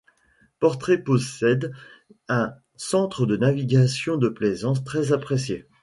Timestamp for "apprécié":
5.13-5.67